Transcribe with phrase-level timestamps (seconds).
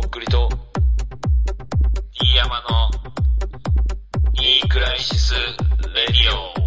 [0.00, 0.46] とっくりと、
[2.12, 2.90] 飯山の、
[4.42, 5.38] いいクライシス・レ
[6.08, 6.65] ディオ。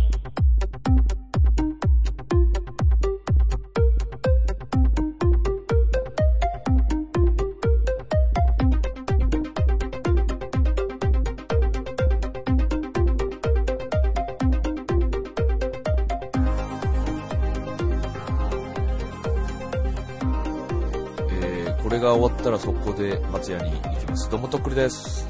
[22.60, 24.30] が終わったら速攻で松屋に行きます。
[24.30, 25.28] どうもとっくりです。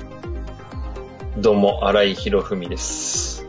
[1.38, 3.46] どうも、荒井博文です。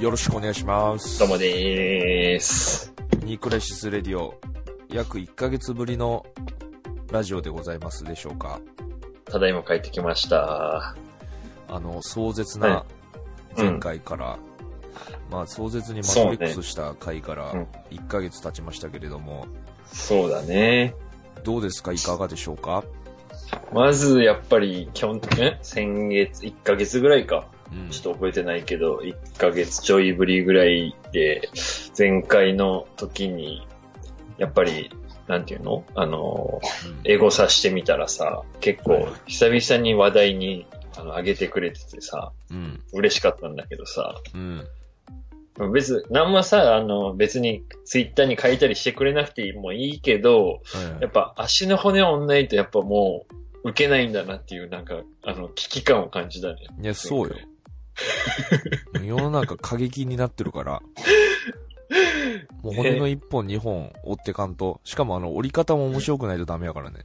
[0.00, 1.18] よろしくお願いします。
[1.18, 2.92] どうもでーす。
[3.24, 4.38] ニークライシスレディオ、
[4.88, 6.24] 約1ヶ月ぶりの
[7.10, 8.60] ラジオでございますでしょうか。
[9.24, 10.94] ただいま帰ってきました。
[11.68, 12.86] あの、壮絶は
[13.56, 14.38] ない前回から、
[15.30, 19.46] まあ壮絶にマトリックスした回からそうね1ヶ月経ちましたけれども、
[19.92, 20.94] そうだね。
[21.42, 21.92] どうですか？
[21.92, 22.84] いかがでしょうか？
[23.72, 27.48] まず、やっぱり、基本的に、先月、1ヶ月ぐらいか。
[27.72, 27.90] うん。
[27.90, 31.48] ちょっと覚えてないけど、1ヶ月ちょいぶりぐらいで、
[31.98, 33.66] 前回の時に、
[34.38, 34.90] やっぱり、
[35.26, 35.84] なんていうの？
[35.96, 36.60] あの、
[37.04, 42.80] エゴさしてみたらさ、結構、久々に話題に、あの、上げてくれててさ、うん。
[42.92, 44.64] 嬉しかったんだけどさ、うん。
[45.72, 53.34] 別、なんもさ、あの、別にツイッターに書いたりしてくれなくてもいいけど、はいやっぱ足の骨をないとやっぱもう、
[53.66, 56.56] 受けないんだなっていうなんか、あの、危機感を感じたね。
[56.80, 57.34] いや、そうよ。
[59.02, 60.82] 世の中過激になってるから、
[62.62, 67.00] もう骨の1本2本折ってかんと、しかもあの折り方も面白くないとダメやからね。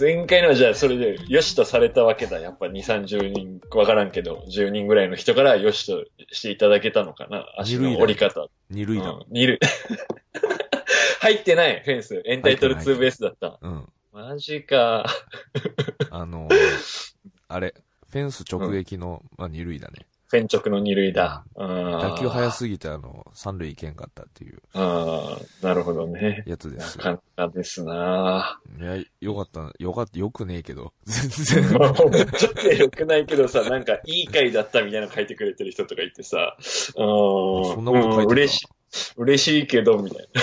[0.00, 2.38] 前回のはじゃあそれで、よしとされたわけだ。
[2.38, 7.46] やっぱ2、30人、わからんけど、10人ぐらいの人からよしとしていただけたのかな。
[7.58, 8.46] 足の折り方。
[8.70, 9.10] 二塁打。
[9.10, 9.58] うん、二塁。
[11.20, 12.22] 入ってない、フェンス。
[12.24, 13.58] エンタイトルツーベースだった。
[13.60, 13.88] うん。
[14.18, 15.06] マジか。
[16.10, 16.48] あの、
[17.46, 17.72] あれ、
[18.10, 20.08] フェンス直撃の、まあ二塁だね。
[20.26, 21.44] フェン直の二塁だ。
[21.54, 21.68] うん
[22.00, 26.42] 打球速すぎてあの、三塁行けんかったっていうああ、なるほどね。
[26.46, 30.92] やつですなかなかですないや、よかった、よかった、よくねえけど。
[31.06, 31.78] 全然。
[31.78, 36.64] まあ、ちょっと良くないけどさ、なんか、いい回だったみたいなの書いてくれてる人とかいてさ、うん、
[36.96, 38.77] そんなこと書いてたうん嬉しい。
[39.16, 40.42] 嬉しいけど、みたいな。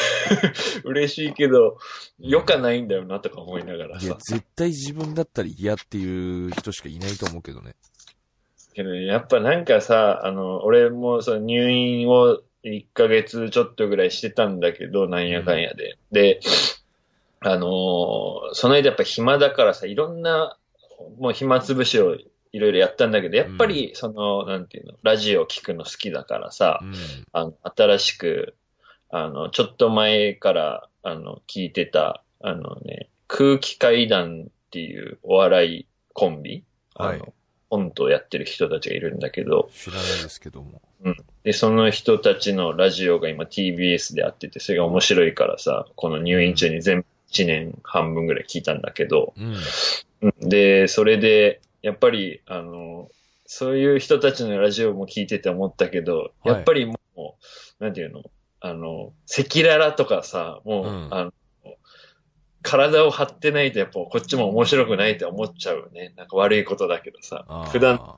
[0.86, 1.78] 嬉しいけど、
[2.20, 4.18] 良かないんだよなとか思いながらいやさ、。
[4.20, 7.76] 絶対自分だったら嫌っていう人しかいないと思うけどね。
[8.74, 15.98] けどねやっぱなんかさ、あの、俺もその入院を1ヶ月ちょっとぐらいしてたんだけど、なんやかんやで。
[16.12, 16.40] で、
[17.40, 20.58] あのーその間やっぱ暇だからさ、いろんな、
[21.20, 22.18] もう暇つぶしを
[22.56, 26.94] いろいろやったんだけど、やっぱりその、なんていうの、ラジオ聞くの好きだからさ、うん。
[27.34, 28.56] あの、新しく、
[29.10, 36.64] あの、ちょっと前から、あの、聞いてた、あのね、空気階段っていうお笑いコンビ、
[36.96, 37.34] はいあの、
[37.70, 40.82] コントをやってる人たちがいるんだけど、知らないですけども。
[41.44, 49.56] で、その人たちのラジオが今 TBS であってて、それが面白いからさ、この入院中に全部1年半分ぐらい聞いたんだけど、うん。
[50.22, 53.10] うんで、それで、やっぱり、あの、
[53.46, 58.24] そういう人たちのラジオも聞いてて思ったけど、いやっぱりもう、なんていうの？
[58.60, 61.32] あの、赤裸々とかさ、もう、うんあの、
[62.64, 66.16] 体を張ってないとやっぱこっちも面白くないって思っちゃうよね。
[66.18, 67.70] なんか悪いことだけどさあー。
[67.70, 68.18] 普段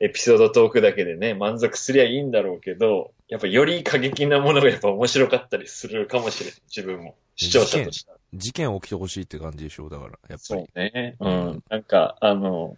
[0.00, 6.60] エピソードトークだけでね、満足すりゃいいんだろうけど、やっぱより過激なものがやっぱ面白かったりするかもしれない。
[6.74, 7.14] 自分も。
[7.36, 8.12] 視聴者として。
[8.34, 10.62] 事件起きてほしいって感じでしょう、だから、やっぱそり。
[10.62, 11.16] うね。
[11.20, 11.64] ううんん。
[11.68, 12.76] なんか、あの、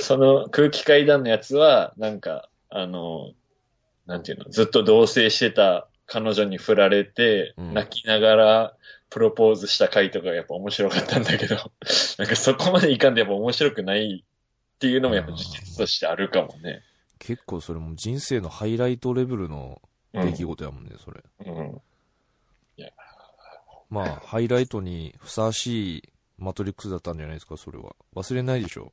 [0.00, 3.32] その空気階段のやつは、なんか、あの、
[4.06, 8.74] なんていうの、ずっと同棲してた彼女に振られて、うん泣きながら
[9.10, 11.56] プロポーズした回とかがやっぱ面白かったんだけど、
[12.18, 14.24] なんかそこまでいかんでやっぱ面白くない
[14.84, 16.82] っていうのもやっぱ事実としてあるかもね。
[17.18, 19.80] 結構それも人生のハイライトレベルの
[20.12, 21.22] うん出来事やもんね、それ。
[21.46, 21.80] うん。
[23.90, 26.02] まあ、ハイライトにふさわしい
[26.36, 27.96] マトリックスだったんじゃないですか、それは。
[28.14, 28.92] 忘れないでしょ。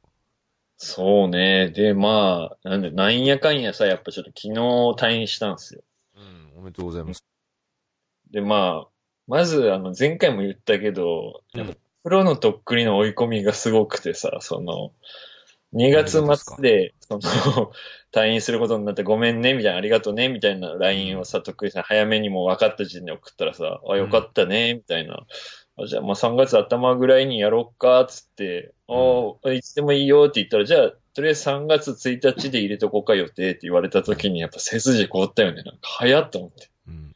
[0.77, 1.69] そうね。
[1.69, 4.59] で、まあ、なんで、なんやかんやさ、やっぱちょっと昨日
[4.97, 5.83] 退院したんですよ。
[6.15, 7.25] うん、おめでとうございます。
[8.31, 8.87] で、まあ、
[9.27, 14.91] まず、あの、前回も言ったけど、うんやっぱプロのとっくりの追い込みがすごくてさ、その、
[15.73, 17.21] 2月末で、その、
[18.11, 25.25] 退院することになってごめんね、みたいな、ありがとうね、みたいな LINE をさ、とっくりさん早めにもう分かった時点で送ったらさ、あ、よかったね、みたいな。
[25.77, 35.63] あじゃあ、まあ3月頭ぐらいにやろっか、つって、あ、いつでもいいよって言ったら、じゃあ、とりあえず3月1日で入れとこうか予定って言われた時に、やっぱ背筋凍ったよね。
[35.63, 36.69] なんか早っと思って。
[36.87, 37.15] うん。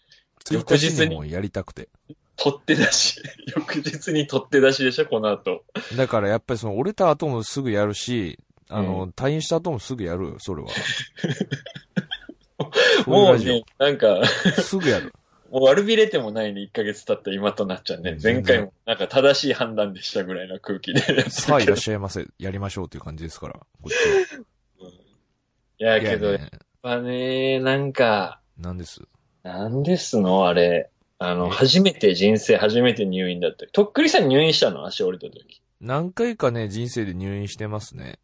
[0.51, 1.89] 翌日に1日にもやりたくて。
[2.37, 3.21] 取って出し。
[3.55, 5.63] 翌日に取って出しでしょ、この後。
[5.95, 8.37] だからやっぱりその折れた後もすぐやるし、
[8.69, 10.69] あの、う退院した後もすぐやるよ、それは。
[13.05, 14.25] もうね、なんか、オ
[14.61, 15.13] すぐやる。
[15.51, 18.17] もう悪びれてもないね、1ヶ月経った今となっちゃうね。
[18.21, 21.29] 前回もなんか正しい判断でしたぐらいの空気で。
[21.29, 22.25] さあいらっしゃいませ。
[22.39, 23.53] やりましょうっていう感じですから。
[23.53, 23.95] こっち
[25.79, 25.99] いや、は。
[25.99, 26.39] けど、やっ
[26.81, 29.01] ぱね、なんか、なんです？
[29.43, 30.47] なんですの？
[30.47, 30.89] あれ。
[31.19, 31.49] あの、え？
[31.51, 33.65] 初めて人生初めて入院だった。
[33.67, 34.85] とっくりさん入院したの？
[34.85, 35.61] 足折れた時。
[35.79, 38.19] 何回かね、人生で入院してますね。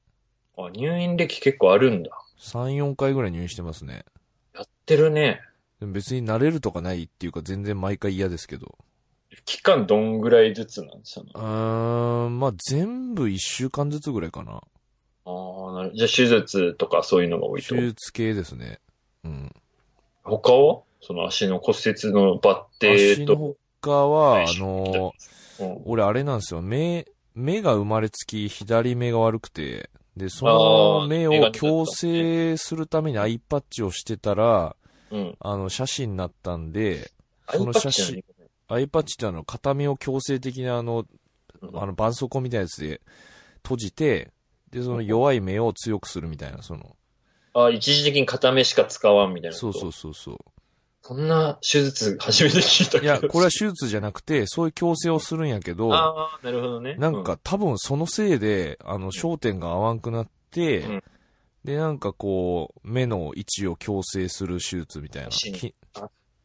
[0.67, 2.11] あ、入院歴結構あるんだ。
[2.39, 4.05] 3、4回ぐらい入院してますね。
[4.53, 5.41] やってるね。
[5.79, 8.77] でも別に慣れるとかないっていうか全然毎回嫌ですけど。
[9.45, 11.25] 期間どんぐらいずつなんですか？
[11.33, 14.61] うーん、まあ全部1週間ずつぐらいかな。
[15.25, 17.75] ああ、なるじゃあ手術とかそういうのが多いと？
[17.75, 17.81] 手。
[17.81, 18.79] 術系ですね。
[19.23, 19.55] うん。
[20.23, 20.81] 他は？
[21.01, 23.55] その足の骨折のバッテ足のと。
[23.81, 25.13] 他は、はいあの、
[25.59, 26.61] うん俺あれなんですよ。
[26.61, 30.53] 目、目が生まれつき左目が悪くて、で、そあ
[31.03, 34.75] の目を矯正するためにアイパッチをしてたら、
[35.09, 35.35] うん。
[35.39, 37.11] あの、写真になったんで、
[37.49, 38.23] その写真、
[38.67, 41.05] アイパッチってあの、片目を強制的なあの、
[41.61, 43.01] うんあの、絆創膏みたいなやつで
[43.63, 44.31] 閉じて、
[44.71, 46.95] で、その弱い目を強くするみたいな、その、
[47.53, 49.57] あ、一時的に片目しか使わんみたいな。
[49.57, 50.50] そうそうそうそう。
[51.11, 53.03] そんな手術初めて聞いたけど。
[53.03, 56.95] いや、これは手術じゃなくて、そういう矯正をするんやけど、ああ、なるほどね。
[56.95, 61.03] なんか多分そのせいで、あの、焦点が合わんくなって、うん
[61.65, 65.29] で、なんかこう、目の位置を矯正する手術みたいな。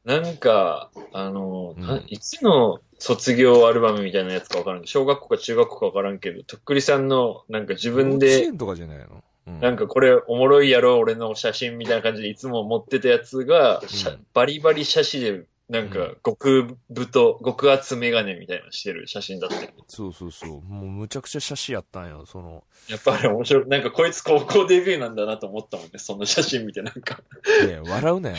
[0.05, 9.25] なんか、あの、うんないつの卒業アルバムみたいなやつかわからん小学校か中学校かわからんけど、とっくりさんの、なんか自分幼稚で、園とかじゃないの？
[9.47, 9.61] うん。
[9.61, 13.87] なんかこれおもろいやろ、俺の写真みたいな感じでいつも持ってたやつが、うん
[14.35, 20.61] バリバリ写真で、なんかうん極太、極厚メガネみたいなのしてる写真だったよそうそうそう。
[20.63, 22.65] もうむちゃくちゃ写真やったんよ、その。
[22.89, 23.69] やっぱあれ面白い。
[23.69, 27.21] なんかこいつ高校デビューなんだなと思ったもんね、その写真見てなんか。
[27.67, 28.37] いや、笑うなよ、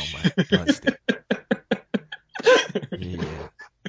[0.50, 0.66] お前。
[0.66, 1.00] マジで。
[3.00, 3.24] いやいや。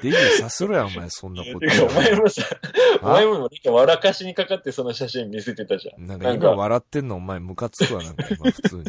[0.01, 1.57] デビューさせろや、お前、そんなこと。
[1.87, 2.43] お前もさ、
[3.03, 6.07] おあ前もなんか笑かしにかかってその写真見せてたじゃん。
[6.07, 8.85] なんか今笑ってんのお前ムカつくわ、なんか今普通に。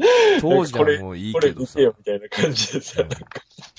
[0.40, 1.92] 当時はもういいこけどされ見て。
[1.92, 3.08] よみたいな感じでさ、うん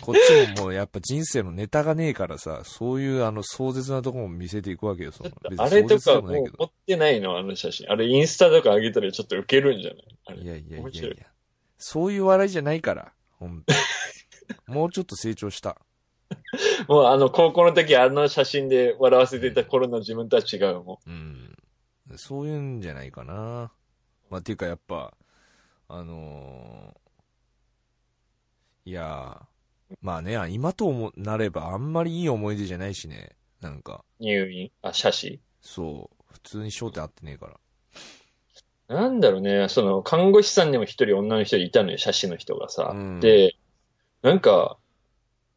[0.02, 5.30] こっちももうやっぱ人生のネタがねえからさ、そういうあの壮絶なとこも見せていくわけよ、その。
[5.58, 7.92] あれとかもう持ってないのあの写真。
[7.92, 9.92] あれインスタとか上げたらちょっとウケるんじゃ
[10.34, 10.44] ない？
[10.44, 11.28] いやいやいやいや。
[11.78, 13.74] そういう笑いじゃないから、ほんと。
[14.68, 15.78] もうちょっと成長した。
[16.88, 21.58] もうあの高校の時あの写真で笑わせてた頃の自分とは違うもうん。
[22.16, 23.72] そういうんじゃないかな。
[24.30, 25.14] まあ、っていうかやっぱ、
[25.88, 27.00] あのー
[28.86, 33.36] いやーまあね、今ともなればあんまりいい思い出じゃないしね。
[33.62, 34.24] なんか、ん。
[34.24, 35.40] 入院あ、写真？
[35.62, 36.34] そう。
[36.34, 37.48] 普通に焦点合ってねえか
[38.88, 38.96] ら。
[38.96, 42.92] なんだろうね、その、看護師さんでも一人女の人いたのよ、写真の人がさ。
[42.94, 43.56] うんで、
[44.22, 44.78] なんか、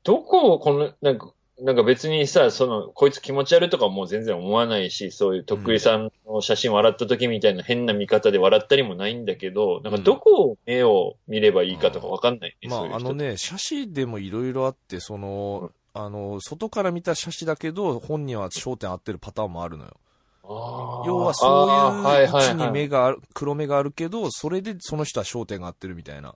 [0.04, 19.96] どこをこの、なんか、なんか別にさ、その、こいつ気持ち悪いとかもう全然思わないし、そういうとっくりさんの写真笑った時みたいな変な見方で笑ったりもないんだけど、なんかどこを目を見ればいいかとかわかんないね、まあ、あのね、写真でもいろいろあって、その、あの、外から見た写真だけど、本人は焦点合ってるパターンもあるのよ。
[20.44, 26.34] 要はそういう位置にあーはいはいはい目がある、黒目があるけど、それでその人は焦点が合ってるみたいな。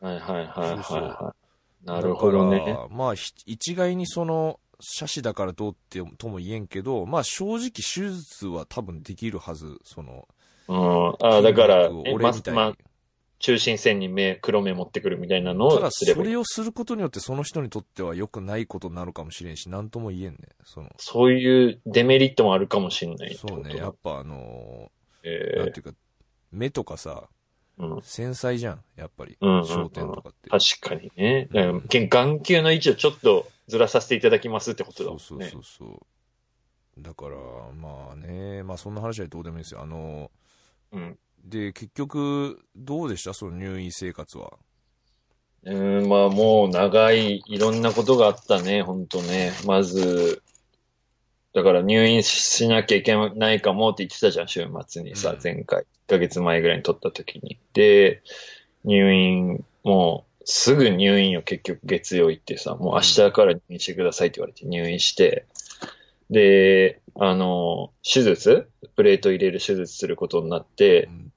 [0.00, 1.47] はいはいはいはいそうそうはい。
[1.84, 2.58] なるほどね。
[2.58, 10.28] だからまあ、ひ一概にその、写真だからどうってとも言えんけど、まあ正直手術は多分できるはず、その。
[10.68, 11.08] うん。
[11.20, 12.56] ああ、だから、俺みたいに。
[12.56, 12.76] まま
[13.40, 16.24] 中心線に目、黒目持ってくるみたいなのただをすればいい。
[16.26, 20.38] それをすることによってその人にとっては良くないことになるかもしれんし、なんとも言えんね。
[20.64, 24.90] その、そういうデメリットもあるかもしれないそうね、やっぱあの
[25.22, 25.92] えーなんていうか、
[26.50, 27.28] 目とかさ、
[28.02, 29.36] 繊細じゃん、やっぱり。
[29.40, 30.50] うんうんうん焦点とかって。
[30.50, 31.48] 確かにね。
[31.52, 35.46] うんうん眼球の位置をちょっとずらさせていただきますってことだそもね。
[35.46, 36.06] うんそうそうそ
[36.98, 37.02] う。
[37.02, 37.36] だから、
[37.74, 39.82] まあね、まあそんな話はどうでもいいですよ。
[39.82, 40.30] あの
[40.92, 41.18] うん。
[41.44, 43.32] で、結局、どうでした？
[43.32, 44.58] その入院生活は。
[45.64, 49.52] うん、まあもう長い、いろんなことがあったね、ほんとね。
[49.64, 50.42] まず、
[51.54, 55.82] だから入院しなきゃいけないかもって言ってたじゃん、週末にさ、うん前回。
[55.82, 57.58] 1ヶ月前ぐらいに撮った時に。
[57.72, 58.22] で、
[58.84, 65.46] 入院、もうすぐ入院を結局月曜行ってさ、もう明日から入院してくださいって言われて入院して、
[66.30, 68.68] で、あの、手術？
[68.96, 71.32] プレート入れる手術することになってう、ん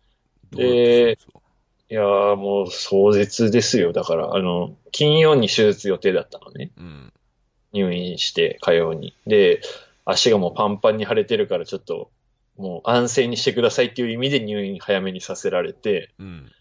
[0.52, 1.18] で
[1.90, 3.92] いやーもう壮絶ですよ。
[3.92, 6.72] だから、あの、金曜に手術予定だったのね。
[6.78, 7.14] たうん。
[7.74, 9.14] 入院して、火曜に。
[9.28, 9.62] で、
[10.06, 12.12] 足がもうパンパンに腫れてるからちょっと、
[12.58, 16.52] もう安静にしてくださいっていう意味で入院早めにさせられて、うん。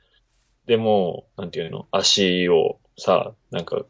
[0.67, 3.85] でもう、なんていうの、足をさ、なんか、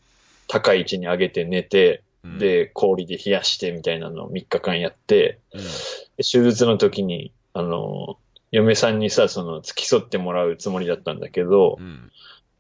[0.49, 5.67] 高い位置に上げて寝て、うん、で、氷で冷やしてみたいなのを3日間やって、うん、で
[6.19, 8.19] 手術の時に、あの、
[8.51, 12.11] 嫁さんにさ、その、付き添ってもらうつもりだったんだけど、うん。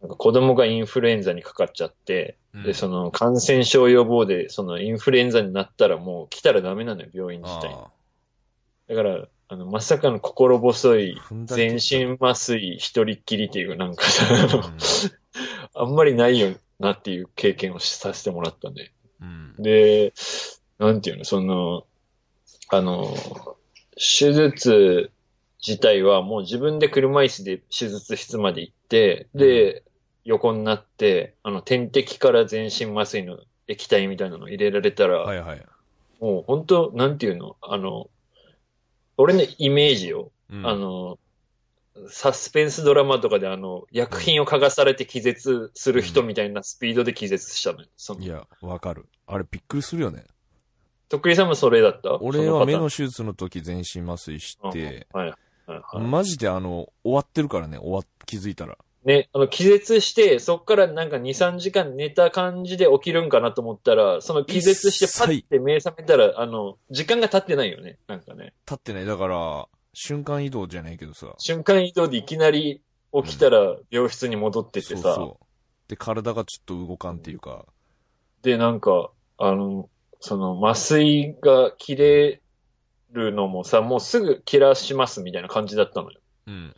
[0.00, 2.62] なんか子供がインフルエンザにかかっちゃって、うん。
[2.64, 7.76] で、その、感染症予防で、その、インフルエンザになったらもう来たらダメなのよ、病院自体。
[8.88, 14.24] だから、あの、まさかの心細い全身麻酔一人っきりっていう、なんかさ、
[15.74, 18.92] あんまりないよなっていう経験をさせてもらったんで。
[19.20, 19.54] うん。
[19.58, 20.14] で、
[20.78, 21.84] なんていうの、その、
[22.68, 23.14] あの、
[23.96, 25.10] 手術
[25.66, 29.82] 自体はもう自分で車椅子で手術室まで行って、で、
[30.24, 35.66] 横になって、あの、点滴から全身麻酔の液体みたいなの入れられたら、はいはい。
[36.20, 38.10] もう本当、なんていうの、あの、
[39.16, 41.18] 俺のイメージよ、うんあ、の、
[42.08, 47.88] サスペンスドラマとかであの、薬品を嗅がされて気絶する人みたいなスピードで気絶したのよ。
[47.96, 49.06] そのいや、わかる。
[49.26, 50.24] あれびっくりするよね。
[51.08, 52.18] とっくりさんもそれだった？
[52.20, 55.28] 俺は目のそ手術の時全身麻酔して、はい。
[55.28, 55.34] はい
[55.66, 56.06] はい。
[56.06, 58.78] マジであの、終わってるからね、終わ、気づいたら。
[59.04, 67.98] ね、あの、気絶して、そっからなんか2、3時間寝た感じで起きるんかなと思ったら、その気絶してパッて目覚めたら、あの、時間が経ってないよね。
[68.08, 68.52] なんかね。
[68.66, 69.06] 立ってない。
[69.06, 71.34] だから、瞬間移動じゃないけどさ。
[71.38, 72.82] 瞬間移動でいきなり
[73.24, 75.46] 起きたら病室に戻っててさ、そうそう。
[75.88, 77.66] で、体がちょっと動かんっていうか、
[78.42, 79.88] で、なんか、あの、
[80.20, 82.40] その麻酔が切れ
[83.12, 86.20] るのもさ、もうすぐ切らしますみたいな感じだったのよ。
[86.46, 86.76] うん。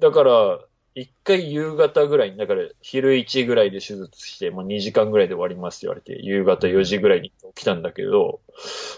[0.00, 0.58] だから、
[0.94, 8.40] 一回夕方ぐらいに、だから昼1ぐらいで手術して、もう2時間ぐらいで終わりますって言われて、夕方4時ぐらいに起きたんだけど、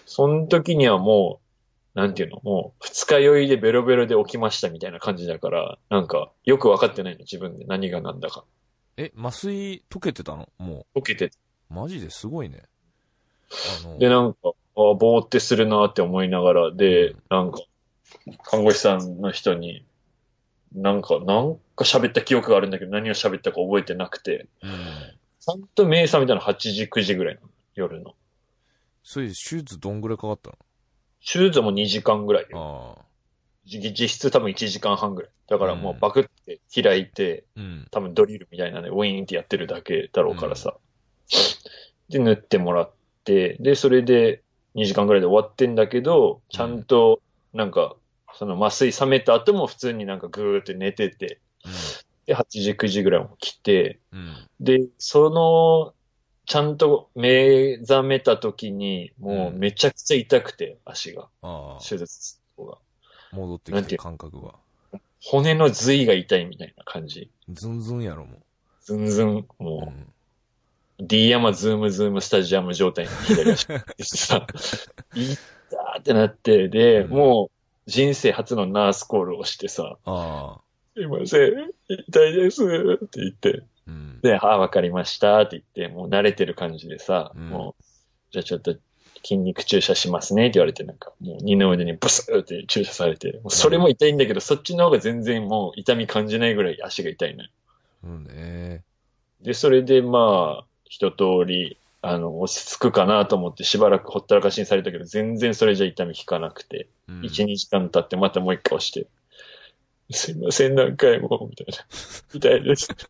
[0.06, 1.40] その時にはも
[1.94, 8.44] う、なんていうの、もう二日酔いでベロベロで起きましたみたいな感じだから、なんかよくわかってないの、自分で何が何だか。
[8.96, 10.48] え、麻酔溶けてたの？
[10.58, 11.36] も起きてて。
[11.70, 12.64] う、マジですごいね。
[14.00, 17.60] で、なんか、あぼーってするなって思いながら、でうん、なんか、
[18.42, 19.84] 看護師さんの人に、
[20.74, 24.70] なんか、なんか喋った記憶があるんだけど、何を喋ったか覚えてなくて、うん。
[25.40, 28.14] ちゃんと目覚めたの8時、9時ぐらいなの、夜の。
[29.02, 30.52] それで手術どんぐらいかかった
[31.20, 33.04] 手術も2時間ぐらいああ。
[33.66, 35.30] 実実質多分1時間半ぐらい。
[35.48, 37.86] だからもううんバクって開いて、うん。
[37.90, 40.76] 多分ドリルみたいなね、ウィーンってやってるだけだろうからさ。
[42.08, 42.92] で、塗ってもらっ
[43.24, 44.42] て、で、それで
[44.74, 47.20] 2時間ぐらいで終わってんだけど、ちゃんと、
[47.52, 47.96] なんか、
[48.36, 51.40] その麻酔冷めた後も普通になんかぐーって寝てて、
[52.26, 54.18] で、8時、9時ぐらいも来て、うん。
[54.20, 54.48] うん。
[54.60, 55.94] で、その、
[56.46, 61.84] ちゃんと目覚めた時に、もうめちゃくちゃ痛くて、足が、ああ。
[61.86, 62.78] 手術が。
[63.32, 63.98] 戻ってきてなんていう？
[63.98, 64.54] 感覚が。
[65.22, 67.30] 骨の髄が痛いみたいな感じ。
[67.48, 68.38] ズンズンやろ、も
[68.82, 69.46] ずんずん、う。
[69.58, 69.88] うもん。
[69.88, 70.06] う、
[71.00, 73.66] D 山ズームズームスタジアム状態に左足
[74.16, 74.46] さ、
[75.14, 75.38] いっ
[75.70, 80.63] たーってなって、で、うんもう、人生初のナースコールをしてさ、ああ。
[80.94, 84.20] すいません、痛いですって言って、うん。
[84.22, 87.82] で、ああ、わかりましたって言って、もう慣れてる感じでさ、うんもう、
[88.30, 88.76] じゃあちょっと
[89.24, 97.50] 筋肉注射しますねって言われて、なんか、もう二の腕にブスーって注射されて、それも痛いんだけど、そっちの方が全然もう痛み感じないぐらい足が痛いのよ。
[98.04, 98.82] うんね。
[99.40, 107.20] で、それでまあ、一通り、あの、落ち着くかなと思ってしばらくほったらかしにされたけど、全然それじゃ痛み引かなくて、うん。
[107.22, 109.06] 1、2時間経ってまたもう一回押して、
[110.10, 111.74] すいません、何回も、みたいな。
[112.34, 112.88] 痛いです。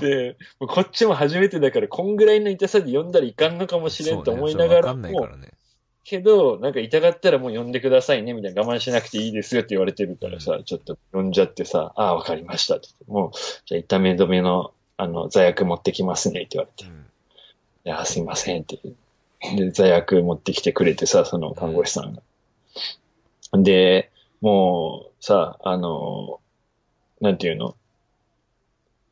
[0.00, 5.52] で、こっちも初めてだから、こんぐらいの痛さで読んだらいかんのかもしれんと思いながらもねらね。
[6.04, 13.30] けど、なんか痛がったらもう呼んでくださいね、みたいな我慢しなくていいですよって言われてるからさ、ちょっと呼んじゃってさ、ああ、わかりましたって言って、もう、
[13.66, 17.06] じゃあ痛め止めの、あの、座薬持ってきますねって言われて、うん。
[17.84, 18.78] いや、すいませんって。
[19.56, 22.22] で、座薬持ってきてくれてさ、その看護師さんが。
[23.52, 24.11] で、
[24.42, 26.40] もうさ、あの、
[27.20, 27.76] なんていうの？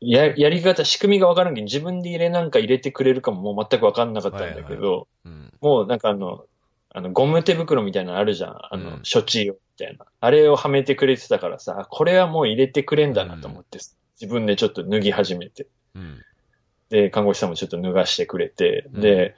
[0.01, 5.53] や、やり方、仕組みがわからんけど、自分で入れなんか入れてくれるかももう全くわかんなかったんだけど、うん。
[5.61, 6.45] もうなんかあの、
[6.93, 8.57] あの、ゴム手袋みたいなのあるじゃん。
[8.71, 10.05] あの、うん処置用みたいな。
[10.19, 13.79] あれをはめてくれてたからさ、あこれはもう入れてくれんだなと思って、
[14.19, 15.67] 自分でちょっと脱ぎ始めて。
[15.95, 16.17] うん。
[16.89, 19.33] でで、看護師さんもちょっと脱がしてくれて、で、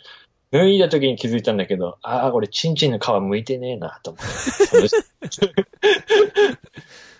[0.53, 5.39] 脱いだ時に気づいたんだけど、ああ、これチンチンの皮剥いてねえな、と思って。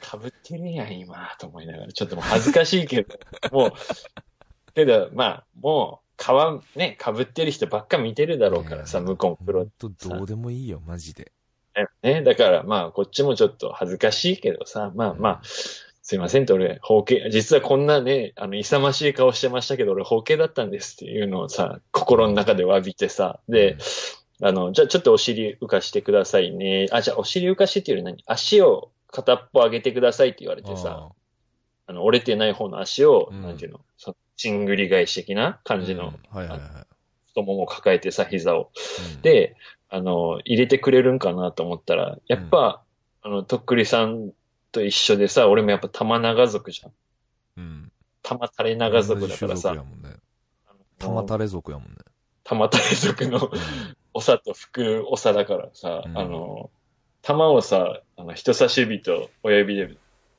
[0.02, 1.92] かぶってるやん、今、と思いながら。
[1.92, 3.18] ちょっともう恥ずかしいけど、
[3.52, 3.74] もう、
[4.76, 11.32] けど、まあ、もう、皮ね、被ってる人ばっか見てるだろうからさ、向こうもプロほんとどうでもいいよ、マジで。
[12.04, 12.22] ね。
[12.22, 15.42] だからまあ、こっちもちょっと恥ずかしいけどさ、まあまあ、
[16.06, 23.78] すいませんと俺、包茎、実はこんなね、あの、勇ましい顔してましたけど、俺、包茎だったんですっていうのをさ、心の中で詫びてさ、で、
[24.42, 26.88] あの、じゃあちょっとお尻浮かしてくださいね。
[26.92, 28.24] あ、じゃあお尻浮かしてっていうより何？
[28.28, 31.10] 足を片っぽ上げてくださいって言われてさ、
[31.88, 33.42] あの、折れてない方の足を、うん。
[33.42, 36.38] なんていうの、そのチングリ返し的な感じの、うん。
[36.38, 36.70] はいはいはい。
[37.28, 38.72] 太ももを抱えてさ、膝を。
[39.16, 39.56] うん、で、
[39.90, 42.84] あの、入れてくれるんかなと思ったら、やっぱ、
[43.22, 44.34] あの、とっくりさん
[44.74, 46.92] と一緒でさ、俺もやっぱ玉長族じゃん。
[47.58, 47.92] うん。
[48.22, 50.18] 玉垂れ長族だからさ同じ種族や、もんね。
[51.00, 51.96] 玉垂れ族やもんね。
[52.44, 56.70] 玉垂れ族のう長と服長だからさ、うんあの、
[57.22, 59.96] 玉をさ、あの、人差し指と親指で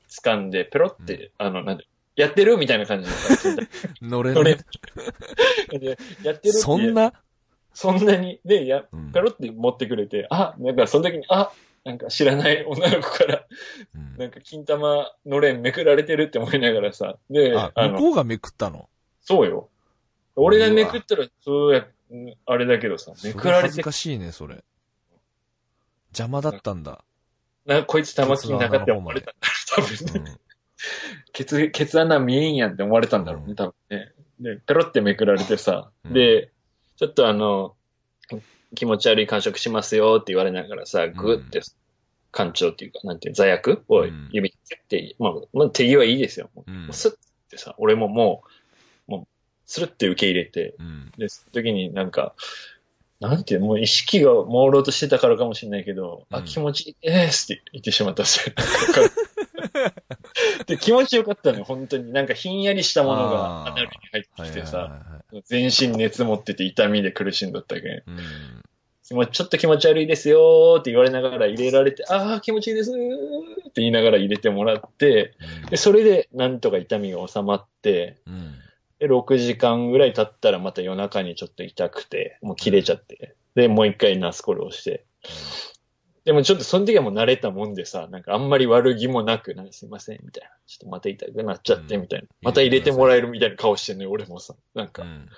[0.09, 3.49] 掴んで、ペロって、あの、なんで、やってるみたいな感じでさ、
[4.05, 4.09] ん。
[4.09, 5.79] 乗れそれる。
[5.79, 7.13] でやってるってそんな？
[7.73, 11.51] そんなに、で、や、うんペロって持ってくれて、あ、なんかその時に、あ、
[11.85, 13.45] なんか知らない女の子から、
[13.93, 18.89] うんなんか金玉のれんめくられてるって思いながらさ、で、あ、向こうがめくったの？
[19.21, 19.69] そうよ。
[20.35, 24.63] 俺がめくったら、そうや、うんあれだけどさ、めそくられてれ恥ず、かしいね、それ。
[26.09, 27.03] 邪魔だったんだ。
[27.65, 30.31] な、こいつ玉金なかって思われたんだろう、多分ね。
[30.31, 30.39] うん。
[31.33, 34.11] ケツ、ケツ穴見えんやんって思われたんだろうね、うん多分ね。
[34.39, 36.51] で、ペロってめくられてさ、うんで、
[36.95, 37.75] ちょっとあの、
[38.75, 41.61] 気持ち悪い感触しますよって言われながらさ、グって、
[42.35, 46.49] 感情っていうか、なんていう、座薬をうん指につって、まあ、まあ、手際いいですよ。
[46.53, 47.15] もううんスッっ
[47.49, 48.43] てさ、俺もも
[49.07, 49.27] う、もう、
[49.65, 51.11] スルって受け入れて、うん。
[51.17, 52.35] で、その時になんか、
[53.21, 58.55] なんていう、もう意識が朦朧としてたからかもしれないけど、あ、うん気持ちいいですって言ってしまったんですよ。
[60.67, 62.11] で、気持ちよかったのよ、本当に。
[62.11, 65.21] なんかひんやりしたものがあーアナルに入ってはいきてさ。
[65.45, 68.03] 全身熱持ってて痛みで苦しんだったけん。
[68.07, 68.63] うん。
[69.03, 75.33] ちちょっと気持ち悪いですよーって言われながら入れられて、ああ、気持ちいいですーって言いながら入れてもらって、
[75.69, 78.55] で、それでなんとか痛みが収まって、うん。
[78.99, 85.05] で、6時間ぐらい経ったらまた夜中にちょっと痛くて、もう切れちゃって、で、もう一回ナスコルをして、
[86.25, 90.49] でもちょっとその時はもう慣れたもんでさ、なんかあんまり悪気もなく、なんかすいません、みたいな。
[90.65, 92.27] ちょっとまた痛くなっちゃって、うんみたいな。
[92.41, 94.55] また入れてもらえるみたいな顔してんのよ、俺もさ。
[94.73, 95.29] なんか、うん。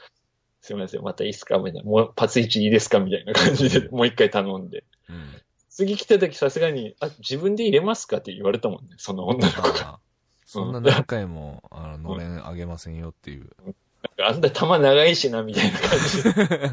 [0.61, 1.83] すいません、またいいっすかみたいな。
[1.83, 4.85] もうパツイチいいですかみたいな感じで、もう一回頼んで。
[5.09, 5.25] うん。
[5.69, 9.99] 次来た時さすがに、あ、自分で入れますかって言われたもんね、その女の子が。
[10.45, 13.49] そんな何回も、あの、のれんあげませんよっていう。
[14.19, 16.71] あんた玉長いしな、みたいな感じで。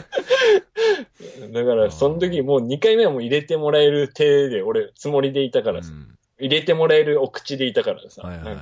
[1.52, 8.56] だから、その時もう2回目はもう入れてもらえる手で、俺、つもりでいたからさ、うん入れてもらえるお口でいたからさ、はいはい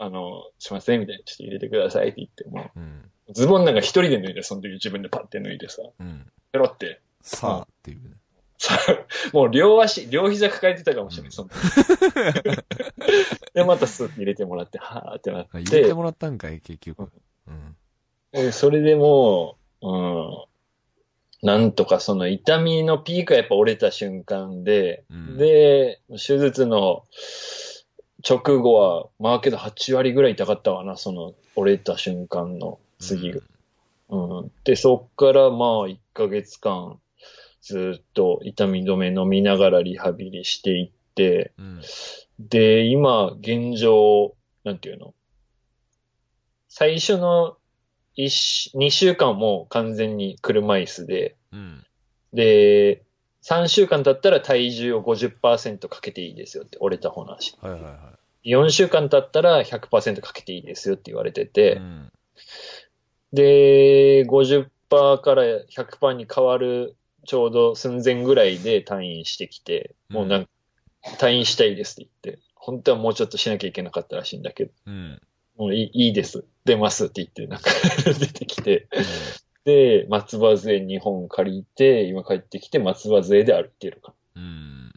[0.00, 2.70] あの、すいません、みたいな、ちょっと入れてくださいって言って、もい。
[2.76, 3.10] うん。
[3.28, 6.26] う、ズボンなんか一人で脱いで、その時自分でパッて脱いでさ、うん。
[6.52, 8.14] ペロって、さあっていうね。
[8.58, 8.78] さ、
[9.32, 11.58] もう両足、両膝抱えてたかもしれない、その時。
[13.54, 17.10] で、またスッて入れてもらって、はーってなってあ入れて、もらったんかい、結局。
[17.48, 17.76] うん。
[18.32, 20.44] でそれでもう、うん、
[21.42, 27.04] なんとかその痛みのピークがやっぱ折れた瞬間で、うんで、手術の
[28.28, 33.40] 直後は、まあけど8割ぐらい痛かったわな、その折れた瞬間の次が。
[34.08, 34.52] うん。
[34.64, 36.98] で、そっからまあ1ヶ月間
[37.62, 41.80] ずっと痛み止め飲みながらリハビリしていって、うん。
[42.40, 45.14] で、今、現状、なんていうの？
[46.68, 47.56] 最初の
[48.18, 51.86] 一2週間も完全に車椅子で、うん。
[52.32, 53.04] で、
[53.44, 57.56] 3週間経ったら体重を50%かけていいですよって、折れた方の足。
[57.60, 61.46] はいはいは4週間経ったら100%かけていいですよって言われてい。
[61.46, 62.12] て、うん。
[63.32, 70.50] で、50%から100%に変わるちょうど寸前ぐらいで退院してきて、もうなんか、
[71.18, 75.20] 退院したいですって言って、本当はもうちょっとしなきゃいけなかったらしいんだけど、うん。
[75.58, 77.70] もういいいいです、出ますって言って、なんか
[78.18, 78.88] 出てきて、
[79.64, 84.92] で、松葉杖2本借りて、今帰ってきて松葉杖で歩いてるかうん。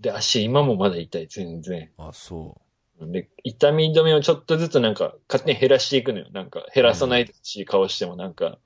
[0.00, 1.90] で、足今もまだ痛い、全然。
[1.96, 2.60] あ、そ
[3.00, 6.26] で、痛み止めをちょっとずつなんか勝手に減らしていくのよ。
[6.32, 8.58] なんか減らさないでほしい顔してもなんか、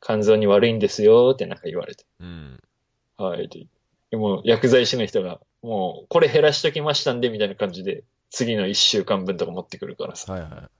[0.00, 2.04] 肝臓に悪いんですよってなんか言われて。
[2.20, 2.24] う。
[2.24, 2.60] うん。
[3.16, 3.48] はい。
[3.48, 3.66] で
[4.10, 10.32] でも薬剤師の人が、もうこれ減らしときましたんでみたいな感じで、次の1週間分とか持ってくるからさ。
[10.32, 10.70] はいは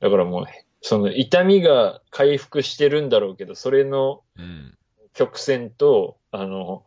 [0.00, 0.44] だからもう、
[0.82, 4.42] その痛みが回復してるんだろうけど、それのい。
[4.42, 4.78] うん。
[5.14, 6.84] 曲線と、あの、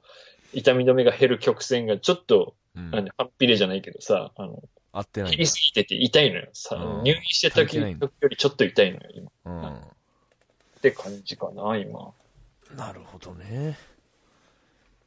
[0.53, 2.93] 痛み止めが減る曲線がちょっと、うん。
[2.93, 6.49] あの、ハッピレじゃないけどさ、あの、合ってないりすぎてて痛いのよ。
[6.53, 7.87] さうん入院してた時よ
[8.29, 9.69] りちょっと痛いのよ、今。
[9.69, 9.75] うん。
[9.77, 9.81] っ
[10.81, 12.11] て感じかな、今。
[12.75, 13.77] なるほどね。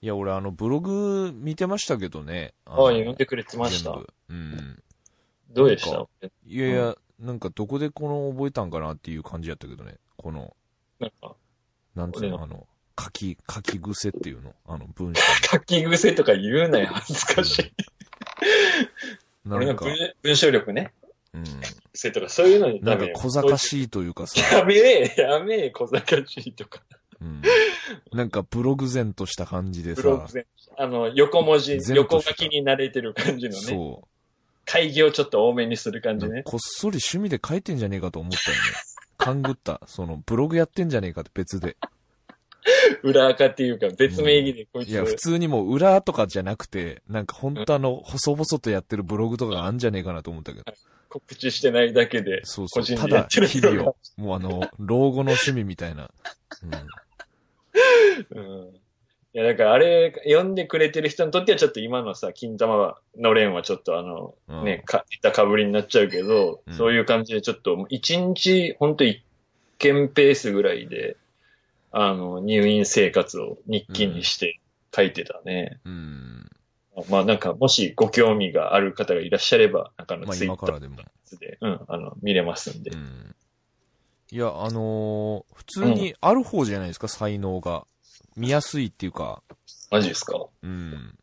[0.02, 2.54] いや、俺あの、ブログ見てましたけどね。
[2.64, 4.82] ああ読んでくれてましたうん。
[5.50, 6.06] どうでした？
[6.46, 9.96] いやいや、なんかどこでこの覚えたんかなっていう感じやったけどね。
[10.16, 10.56] この、
[11.00, 11.34] なんか、
[11.94, 12.66] なんつうの、あの、
[12.98, 14.54] 書き、書き癖っていうの？
[14.66, 15.20] あの、文章
[15.52, 17.72] 書き癖とか言うなよ、恥ずかしい。
[19.46, 19.58] の。
[19.58, 20.92] なんか、俺の文文章力ね。
[21.34, 21.44] うん。
[21.92, 26.82] 癖とか、そういうのになんか小賢しいというかさ、やめえ、やめえ、小賢しいとか。
[27.20, 27.42] うん。
[28.12, 33.60] なんかブログ前とした感じでさブログ、全あの、横文字、横書きに慣れてる感じのね。
[33.60, 34.08] そ
[34.64, 36.20] 会議をちょっと多めにする感う。
[36.20, 36.42] じね。
[36.44, 38.62] こっそり趣味で書いてんじゃねえかと思ったよね。
[39.18, 39.80] 勘ぐった。
[39.86, 41.76] その、ブログやってんじゃねえかって別で。
[43.02, 50.64] 裏垢っていうか、別名義でこいつ、いや、普通にもう裏とかじゃなくて、なんか本当あの、細々とやってるブログとかがあんじゃねえかなと思ったけど。
[51.08, 52.82] 告知してないだけで、そうそう。
[52.82, 56.10] 個人ただ、日々を、もうあの、老後の趣味みたいな。
[56.62, 56.70] うん。
[59.32, 64.64] いや、だからあれ、読んでくれてる人にとってはちょっと今のさ、金玉のれんはちょっとあの、うん。
[64.64, 69.22] ね、か、たかぶりになっちゃうけど、うんそういう感じでちょっと、一日、ほんと一
[69.78, 71.16] 件ペースぐらいで、
[71.92, 74.60] あの、入院生活を日記にして
[74.94, 75.78] 書いてたね。
[75.84, 76.50] うん。
[77.08, 80.96] まあなんか、もしご興味がある方がいらっしゃれば、なんかあの、まあツイッターでも。
[81.38, 82.96] で、うん、あの、見れますんでう。
[82.96, 83.34] ん。
[84.32, 87.86] いや、あのー普通にある方じゃないですか、才能が。
[88.36, 89.42] 見やすいっていうか、
[89.90, 90.46] マジですか？
[90.62, 91.18] うん。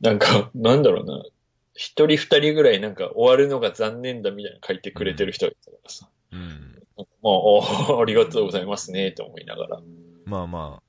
[0.00, 1.22] なんか、なんだろうな。
[1.74, 6.08] 一人二人ぐらいなんか終わるのが残念だみたいな書いてくれてる人がいたからさ。
[6.32, 6.82] うん。
[6.96, 9.80] まあ、おありがとうございますね、と思いながら。
[10.24, 10.82] まあまあ、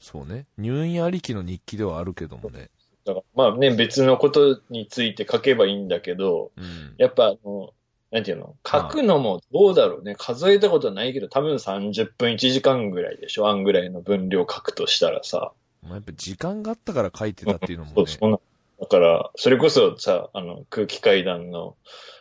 [0.00, 0.46] そうね。
[0.58, 2.70] 入院ありきの日記ではあるけどもね。
[3.04, 6.94] だからまあね、別のことについて書けばいいんだけど、うん。
[6.98, 7.72] やっぱあの、
[8.12, 8.54] なんていうの？
[8.64, 10.14] 書くのもどうだろうね。
[10.16, 13.48] 数えたことないけど、多分30分1時間ぐらいでしょ？
[13.48, 15.52] あんぐらいの分量書くとしたらさ。
[15.82, 18.10] まあ、やっぱ時間があったから書いてたっていうのもそう、ね。
[18.20, 18.38] そんな。
[18.80, 21.76] だから、それこそさ、あの、空気階段の、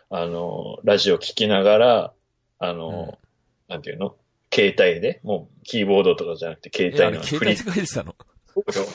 [0.10, 2.14] あの、ラジオ聞きながら、
[2.60, 3.20] あの、
[3.68, 4.16] なんていうの？
[4.54, 8.16] 携帯で、もう、キーボードとかじゃなくて、携いや、あ帯れ携帯のフリで書いてたの？
[8.54, 8.88] そうよ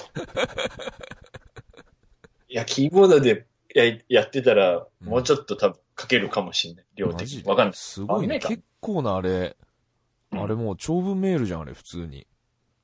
[2.48, 6.86] いや、キーボードでややってたら、うんもうちょっと多分書けるかもしんない。
[6.96, 7.42] 量的に。
[7.44, 7.74] わかんない。
[7.74, 8.38] すごいね。
[8.38, 12.26] 結構なあれ、うんあれもう長文メールじゃん、あれ、普通に。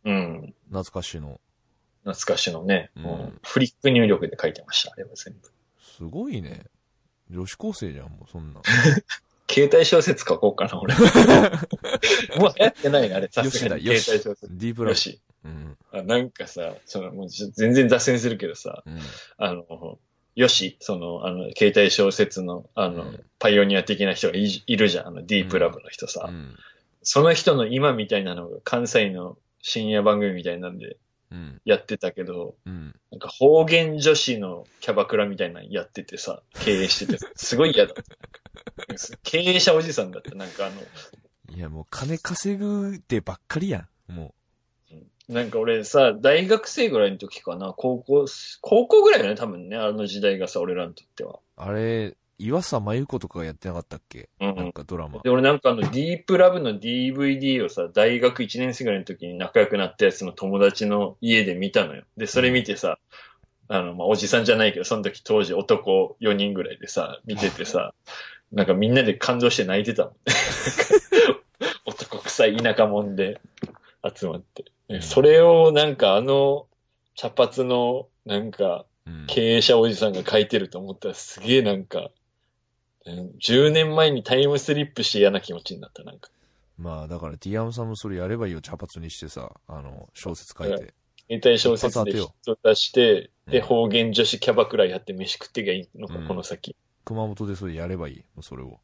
[0.05, 0.55] うん。
[0.69, 1.41] 懐かしの。
[2.05, 5.51] 懐かしのね、うんフリック入力で書いてました、あれは全部。
[5.81, 6.67] すごいね。
[7.31, 8.61] 女子高生じゃん、もうそんな。
[9.51, 10.95] 携帯小説書こうかな、俺。
[10.95, 11.03] も
[12.49, 13.29] う流行ってないね、あれ。
[13.31, 14.49] さすがに携帯小説。。
[14.51, 14.91] ディープラブ。
[14.91, 15.21] よし。
[15.45, 15.77] うん。
[15.93, 18.99] あなんかさ、その、もう全然脱線するけどさ、うん。
[19.37, 19.99] あの、
[20.35, 26.27] よし、その、あの、携帯小説の、あの、うんパイオニア的な人がいいるじゃん、あの、ディープラブの人さ。
[26.29, 26.55] うん。
[27.03, 30.97] その人の今みたいなのが関西の深夜番組みたいなんで
[31.33, 31.61] うん。
[31.65, 32.95] やってたけど、うん。
[33.11, 37.95] なんか方言女子のキャバクラみたいなのやっててさ、経営してて、 すごい嫌だ
[39.25, 40.35] 経営者おじさんだった。
[40.37, 40.83] なんかあの、
[41.57, 44.13] いや、もう金稼ぐってばっかりやん。
[44.13, 44.35] も
[45.29, 48.27] なんか俺さ、大学生ぐらいの時かな、高校、
[48.61, 51.35] 高校ぐらいだね、多分ね、あの時代がさ、俺らにとっては。
[51.35, 51.39] う。
[51.57, 54.29] あれ、岩佐真由子とかがやってなかったっけ？
[54.41, 54.73] なんうん。
[54.73, 55.21] かドラマ。
[55.23, 62.03] で、俺なんかあの、ディープラブの DVD をさ、大学1年生ぐらいの時に仲良くなったやつの友達の家で見たのよ。
[62.17, 62.99] で、それ見てさ、
[63.69, 67.95] あの、まあ、おじさんじゃないけど、その時当時男4人ぐらいでさ、見ててさ、
[68.51, 70.15] なんかみんなで感動して泣いてたもん。
[71.87, 73.41] 男臭い田舎もんで
[74.15, 74.65] 集まって。
[74.97, 76.67] うんそれをなんかあの
[77.15, 79.27] 茶髪のなんかうん。
[79.27, 82.11] 経営者おじさんが書いてると思ったらすげえなんか、
[83.05, 86.31] うん10年前にタイムスリップして嫌な気持ちになった、なんか。
[86.79, 90.95] まあ、だから、ティアムさんもそれやればいいよ、茶髪にしてさ、あの、小説書いて。
[91.29, 96.77] 携帯小説で人出して、で、うん方言女子キャバクラやって飯食ってきゃいいのか、うんこの先。
[97.05, 98.17] 熊本でそれやればいい。
[98.19, 98.79] もうそれを。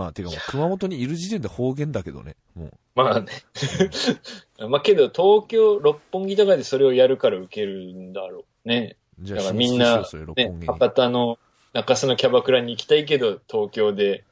[0.00, 2.34] まあ、てかもう熊本にいる時点で方言だけどね。
[2.54, 2.72] もう。
[2.94, 3.26] まあね。
[4.68, 8.96] まあけど、東京、六本木とかでそれをやるから受けるんだろうね。
[9.18, 10.02] じゃあ、だからみんな。
[10.66, 11.38] 博多の
[11.74, 14.24] 中洲のキャバクラに行きたいけど、東京で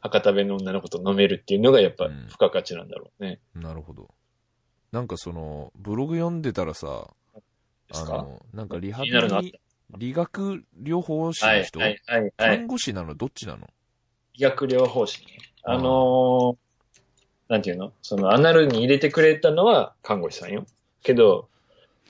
[0.00, 3.38] 博多弁の女の子と飲めるっていうのがやっぱうん付加価値なんだろうね。
[3.54, 4.08] なるほど。
[4.90, 7.10] なんかその、ブログ読んでたらさ、
[7.92, 9.60] あの、なんかリハビリ、
[9.96, 12.66] 理学療法士はい、の人、はい、はい、は看い。
[12.66, 13.14] 護師なの？
[13.14, 13.68] どっちなの？
[14.36, 15.38] 医学療法士ね。
[15.64, 16.56] あのー
[17.48, 17.92] なんていうの？
[18.02, 20.66] そのアナルに入れてくれたのは看護師さんよ。
[21.04, 21.48] けど、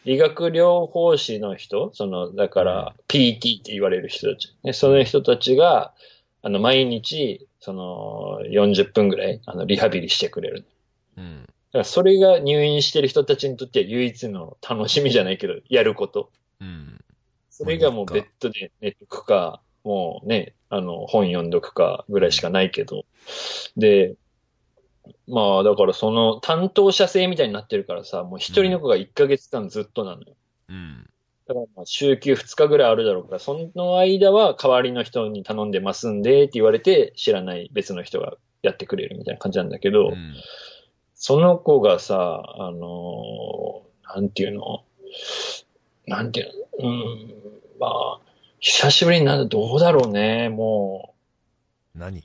[0.06, 4.56] 理学療法士の人、その、だから、PT って言われる人たち。
[4.62, 5.92] ね、その人たちが、
[6.42, 10.64] あの、毎日、その、40分ぐらい、あの、リハビリしてくれる。
[11.18, 11.42] うん。
[11.42, 16.30] だからそれが入院してる人たちにとっては唯一の楽しみじゃないけど、やること。
[16.60, 17.00] うん。
[17.50, 23.04] それがもうまあベッドで寝とくか、もうね、あの、本読んどくかぐらいしかないけど。
[23.76, 24.16] で、
[25.28, 30.34] まあ、だからその担当者制みたいになってるからさ、もう一人の子が1ヶ月間ずっとなのよ。
[30.68, 31.08] うん。
[31.46, 40.34] だからまあ週休2日ぐらいあるだろうから、その間は代わりの人に頼んでますんでって言われて、知らない別の人がやってくれるみたいな感じなんだけど、うん。
[41.14, 44.84] その子がさ、あのーなんていうの
[46.06, 46.46] なんていう
[46.82, 47.34] のうん、
[47.80, 48.20] まあ、
[48.68, 51.14] 久しぶりになるどうだろうね、も
[51.94, 52.18] 何？
[52.18, 52.22] う、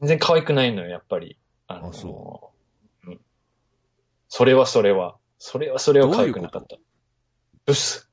[0.00, 1.38] 全然可愛くないのよ、やっぱり。
[1.68, 2.50] あのーあそ
[3.06, 3.20] うん。
[4.28, 5.18] それはそれは。
[5.38, 6.76] それはそれは可愛くなかった。
[7.64, 8.10] ブス。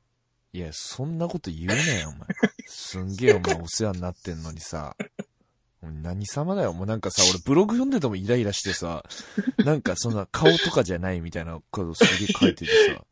[0.54, 2.28] いや、そんなこと言うなよ、お前。
[2.68, 4.96] すんげえお前 お世話になってんのにさ。
[5.82, 6.74] 何様だよ。
[6.74, 9.04] もうなんかさ、俺ブログ読んでてもイライラしてさ、
[9.66, 13.04] なんかそんな顔とかじゃないみたいなことすげえ書いててさ、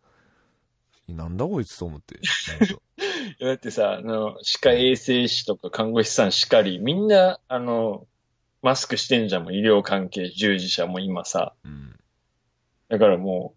[1.14, 2.20] なんだこいつと思って。
[3.40, 8.06] だってさ、あの、歯科衛生士とか看護師さんしかり、みんな、あの、
[8.62, 11.54] マスクしてんじゃん、もう医療関係従事者も今さ。
[11.64, 11.98] うん。
[12.90, 13.56] だからも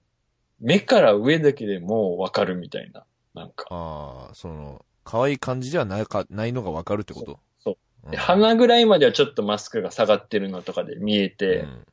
[0.61, 3.05] う、目から上だけでもうわかるみたいな。
[3.35, 3.67] なんか。
[3.71, 7.41] ああ、その、可愛い感じではないか、ないのがわかるってこと？
[7.59, 8.11] そううん。
[8.11, 11.87] で鼻ぐらいまではちょっとマスクが下がってるのとかで見えて、うん。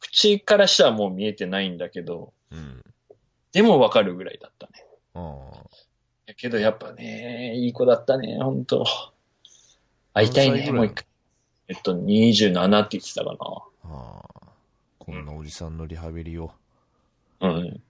[0.00, 2.82] 口から下はもう見えてないんだけど、うん。
[3.52, 4.84] でもわかるぐらいだったね。
[5.14, 5.66] ああ。
[6.26, 8.86] だけどやっぱね、いい子だったね、ほんと。
[10.14, 11.04] 会いたいね、もう一回。
[11.68, 13.36] えっと、27って言ってたか
[13.84, 14.40] ああ。
[14.98, 16.52] こんなおじさんのリハビリを。
[17.40, 17.50] な。
[17.50, 17.80] うん。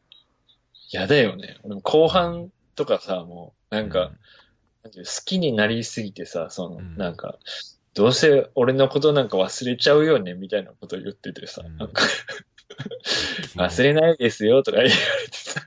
[0.90, 1.59] やだよね。
[1.62, 4.12] 俺も後半とかさ、もう、なんか、
[4.83, 7.38] なんていう好きになりすぎてさ、その、うんなんか、
[7.94, 12.03] どうせ俺のことなんか忘れちゃうよね、みたいなこと言っててさ、うんなんか、
[13.56, 15.61] 忘れないですよ、とか言われてさ。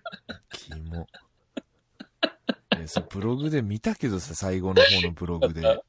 [0.51, 1.07] キモ。
[2.77, 5.61] いや、さ、ブログで見たけどさ、最後の方のブログで。
[5.61, 5.83] なんか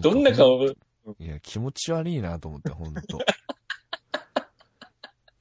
[0.00, 0.76] どんな顔、い
[1.20, 3.18] や、気持ち悪いなと思って、ほんと。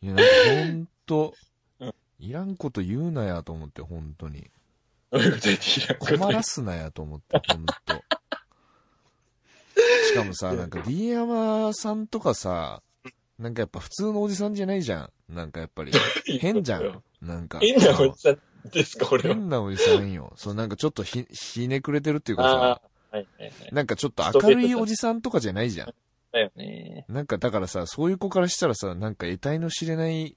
[0.02, 0.32] いや、なんか
[0.66, 1.34] ほんと
[1.80, 4.50] うん、いらんこと言うなやと思って、ほんとに。
[5.12, 7.74] どういうこと言っていらんこと困らすなやと思って、ほんと。
[10.08, 12.82] しかもさ、なんか D 山さんとかさ、
[13.40, 15.12] なんかやっぱ普通のおじさんじゃないじゃん。
[15.30, 15.92] なんかやっぱり。
[16.40, 17.04] 変じゃん。
[17.22, 17.60] なんか。
[17.60, 18.40] 変なおじさん
[18.72, 19.36] ですか、俺は。
[19.36, 20.34] 変なおじさんよ。
[20.36, 22.82] そう、なんかちょっとひ、ひねくれてるっていうかさ、ああ、はい
[23.14, 23.52] はいはい。
[23.72, 25.94] なんかちょっと明るいおじさんとかじゃないじゃん。
[26.32, 27.06] だよね。
[27.08, 30.36] なんかだからさ、そういう子からしたらさ、なんか得体の知れない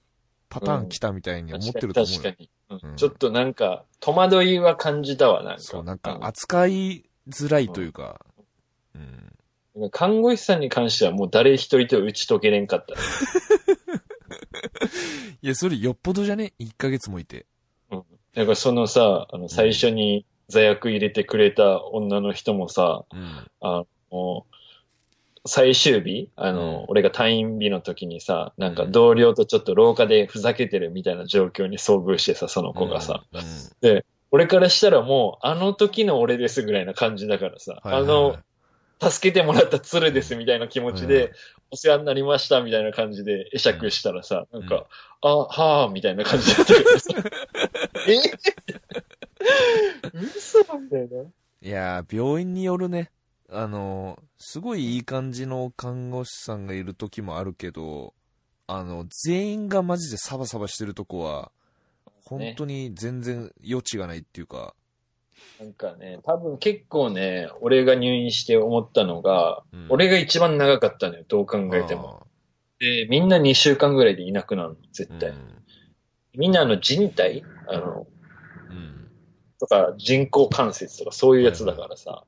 [0.48, 2.22] パターン来たみたいに思ってると思うよ。
[2.22, 2.50] 確かに。
[2.70, 5.62] うんうんちょっとなんか、戸惑いは感じたわ、なんか。
[5.62, 8.20] そう、なんか扱いづらいというか、
[8.94, 9.32] うん。
[9.88, 12.94] 看護師さんに関してはもう誰一人と打ち解けれんかった。
[15.42, 17.46] いや、それよっぽどじゃね ?1 ヶ月もいて。
[17.90, 18.04] うん。
[18.34, 23.46] だからそのさ、あの、最初に座薬入れてくれた女の人もさ、うん。
[23.60, 24.44] あの、
[25.46, 33.22] 最終日あの、うん俺が退院日の時にさ、なんか同僚とちょっと廊下でふざけてるみたいな状況に遭遇してさ、その子がさ。
[33.32, 33.36] う
[33.88, 38.38] ん、うん俺からしたらもう、あの時の俺ですぐらいな感じだからさ、はいはいはいあの、
[39.00, 41.08] 助けてもらった鶴ですみたいな気持ちうん。
[41.08, 41.32] で、
[41.70, 44.86] お世話になりましたみたいな感じで会釈したらさ、なんか、
[45.22, 47.14] あ、はぁ、みたいな感じだったけどさ。
[48.08, 48.20] え？
[50.12, 51.30] 嘘なんだよ
[51.62, 53.10] いやー、病院によるね。
[53.48, 58.14] あのー、すごいいい感じの看護師さんがいる時もあるけど、
[58.66, 61.50] あの、全員がマジでサバサバしてるとこは、
[62.24, 64.74] 本当に全然余地がないっていうか、
[65.58, 65.64] な。
[65.66, 72.26] なんかね、多分結構ね、俺が入院して思ったのが、うん俺が一番長かったのよ、どう考えても。
[72.78, 75.12] で、みんな2週間ぐらいでいなくなるの、絶。
[75.18, 75.32] 対。
[76.34, 78.06] みんなあの人体あの、
[78.70, 78.76] うん。
[78.76, 79.10] うん。
[79.58, 82.24] とか人工関節とかそういうやつだからさ、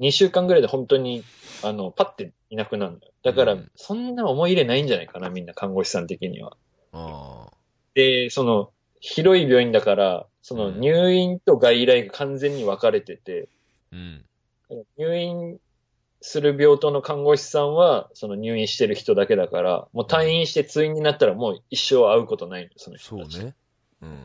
[0.00, 1.24] 2週間ぐらいで本当に、
[1.62, 3.12] あの、パッていなくなるのよ。
[3.22, 6.56] だからうん、そんな思い入れないんじゃないかな、みんな看護師さん的には。
[6.92, 7.56] ああ。
[7.94, 13.48] で、その、広い病院だから、そのうん入院と外来が完全に分かれてて、
[13.92, 14.24] うん。
[14.96, 15.58] 入院
[16.20, 23.36] する病棟の看護師さんは、その入院してる人だけだから、もう退院して通院になったらもう一生会うことないのよ、その人たち。
[23.36, 23.54] そうね。
[24.02, 24.18] うん。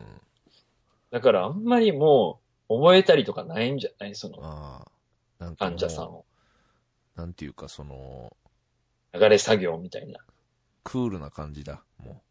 [1.10, 4.14] だからあんまりもう、覚えたりとかないんじゃない？
[4.14, 4.86] その、
[5.56, 6.24] 患者さんを。
[7.14, 8.36] なんていうか、その、
[9.14, 10.18] 流れ作業みたいな。
[10.84, 12.22] クールな感じだ、も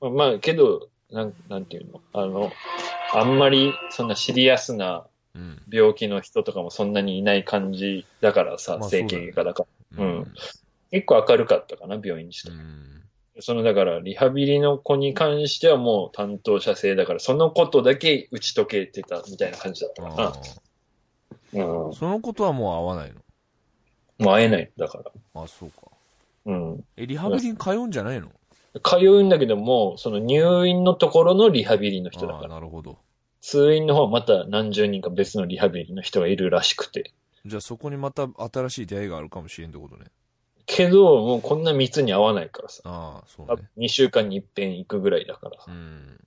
[0.00, 2.00] まあ、まあ、けど、なん、なんていうの？
[2.12, 2.52] あの、
[3.14, 5.06] あんまり、そんなシリアスな。
[5.70, 9.66] 病気の人とかもそんなにいない感じだからさ、まあ整形外科だか
[9.96, 10.04] ら。
[10.04, 10.34] ううんん。
[10.90, 12.50] 結構明るかったかな、病院自体。
[12.50, 13.02] うん。
[13.38, 20.32] その、だから、リハビリの子に関してはもう担当者制だから、そのことだけ打ち解けてたみたいな感じだったかあ
[21.54, 21.64] な。
[21.86, 21.94] うん。
[21.94, 23.20] そのことはもう会わないの？
[24.20, 24.72] う会えない。
[24.76, 25.12] だから。
[25.40, 25.76] あ、そうか。
[26.46, 26.84] うん。
[26.96, 28.28] え、リハビリに通うんじゃないの？
[28.78, 32.48] 通うんだけども、その入院のところのリハビリの人だから。
[32.48, 32.98] なるほど。
[33.40, 37.12] 通院の方はまた何十人か別のリハビリの人がいるらしくて。
[37.46, 40.06] じゃあそこにまた新しい出会いがあるかもしれんってことね。
[40.66, 42.82] けど、もうこんな密に合わないからさ。
[42.84, 43.62] ああ、そうね。
[43.78, 45.66] 2週間に一遍行くぐらいだからさ。
[45.68, 46.20] うん。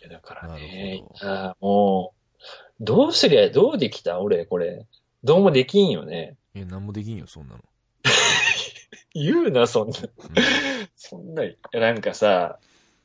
[0.00, 2.38] いや、だからなねああもう、
[2.80, 4.20] どうすりゃ、どうできた？
[4.20, 4.86] 俺、これ。
[5.24, 6.36] どうもできんよね。
[6.54, 7.60] え、なんもできんよ、そんなの。
[9.14, 9.96] 言うな、そんな。
[10.96, 12.58] そんな、なんかさ、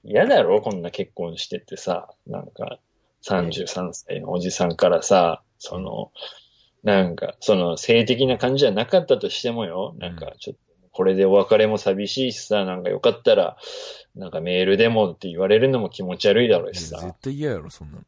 [0.04, 2.80] 嫌だろこんな結婚しててさ、なんか、
[3.24, 6.12] 33歳のおじさんからさ、その、
[6.84, 10.62] なんか、その、性的な感じじゃなかったとしてもよ、なんか、ちょっと、
[10.92, 13.58] これでお別れも寂しいしさ、なんかよかったら、
[14.16, 17.14] なんかメールでもって言われるのも気持ち悪いだろうしさ絶。
[17.22, 18.04] 対嫌やろ、そんなの。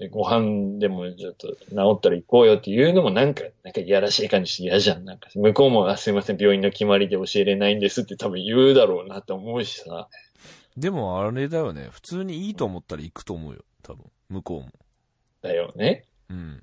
[0.00, 1.56] で、ご飯でもちょっと治
[1.96, 5.04] ったら行こうよっていうのもなんか、なんかいやらしい感じして嫌じゃん。
[5.04, 10.08] なんか、向こうも、あ、すいません、病院の決まりで教えれないんですって多分言うだろうなって思うしさ。
[10.76, 11.88] でもあれだよね。
[11.90, 13.62] 普通にいいと思ったら行くと思うよ。
[13.82, 14.04] 多分。
[14.30, 14.68] 向こうも。
[15.42, 16.04] だよね。
[16.30, 16.62] うん。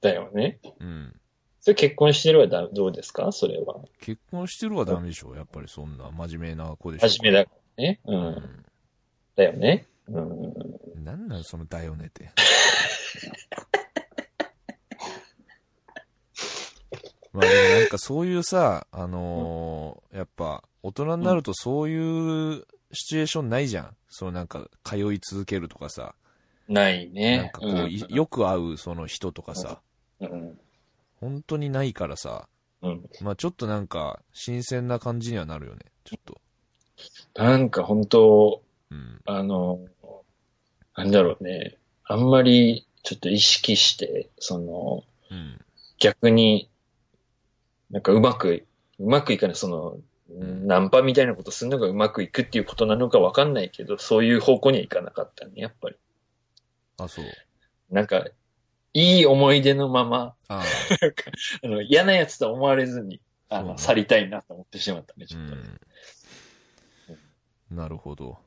[0.00, 0.58] だよね。
[0.78, 1.12] うん。
[1.60, 3.32] それ結婚してるはだどうですか？
[3.32, 3.76] それは。
[4.00, 5.34] 結婚してるはダメでしょ。
[5.34, 7.08] やっぱりそんな真面目な子でしょ。
[7.08, 8.00] 真面目だからね。
[8.04, 8.12] う。
[8.12, 8.64] うんん。
[9.36, 9.86] だよね。
[10.12, 10.20] う
[11.00, 11.04] ん。
[11.04, 12.30] なんなんそのだよねって。
[17.32, 23.96] まあでもなんかそういうさ、あのーやっぱ大人になるとそういうシチュエーションないじゃん。
[24.08, 26.14] そのなんか通い続けるとかさ、
[26.68, 27.36] ないね。
[27.36, 29.80] なんかこう、いよく会うその人とかさ、
[30.20, 30.58] うん。
[31.20, 32.48] 本当にないからさ、
[32.82, 33.04] うん。
[33.20, 35.80] まあちょっとなんか新鮮な感じにはなるよね。
[36.04, 36.40] ちょっと。
[37.34, 39.20] なんか本当、うん。
[39.24, 39.78] あの、
[40.96, 41.76] なんだろうね。
[42.04, 45.58] あんまりちょっと意識して、その、うん。
[45.98, 46.70] 逆に、
[47.90, 48.66] なんかうまく、
[48.98, 49.98] うまくいかない、その、
[50.34, 55.96] んナンパみたいなことするのがうまくいくっていうことなのかわかんないけど、そういう方向にはいかなかったね、やっぱり。
[56.98, 57.24] あ、そう。
[57.90, 58.26] なんか、
[58.92, 60.62] いい思い出のまま、あ
[61.62, 65.62] あの、嫌なやつと思われずに、あの、去りたいなと思ってしまったね、あ、ちょっとね。
[67.70, 67.76] うん。
[67.76, 68.38] なるほど。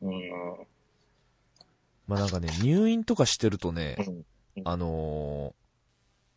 [0.00, 0.30] そうん。
[2.06, 4.24] まあなんかね、入院とかしてるとね、うん
[4.64, 5.52] あのー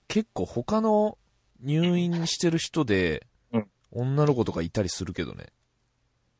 [0.10, 1.18] 結構他の
[1.62, 5.48] 入院してる人でうん、女の子とかいたりするけどね。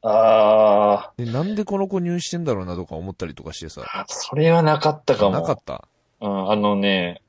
[0.02, 3.82] あで、なんでこの子入院してんだろうなとか思ったりとかしてさ。
[3.94, 5.32] あ、それはなかったかも。
[5.32, 5.86] なかった？
[6.22, 7.22] うん、あのね、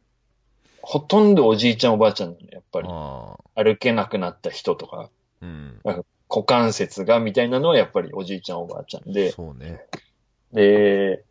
[0.81, 2.89] ほとんどおじいちゃんおばあちゃんなのやっぱり。
[2.89, 3.65] ああ。
[3.65, 5.11] 歩けなくなった人とか、
[5.43, 5.81] うん。
[6.29, 9.83] 股関節がみたいなのはやっぱりおじいちゃんおばあちゃんで、そうね。
[10.53, 11.25] で、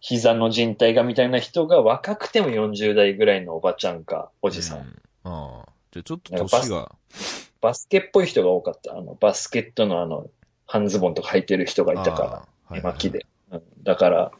[0.00, 4.78] 膝の靭帯がみたいな人が若くても40代ぐらいのおばちゃんかおじさん。
[4.78, 5.72] うんああ。
[5.90, 6.92] じゃあちょっと年が、
[7.60, 8.96] バスケっぽい人が多かった。
[8.96, 10.28] あの、バスケットのあの、
[10.66, 13.26] 半ズボンとか履いてる人がいたから、ああはいはい手巻きで。
[13.52, 14.32] うんだから、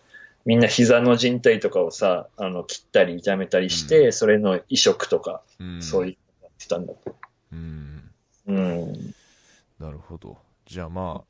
[0.44, 5.82] みんな膝の靭帯とかをさ、あの、切ったり痛めたりして、うそれの移植とか、うん。
[5.82, 6.92] そういうのやってたんだ。
[7.52, 8.10] うん。
[8.46, 9.14] うん。
[9.84, 10.38] なるほど。
[10.64, 11.24] じゃあまあ、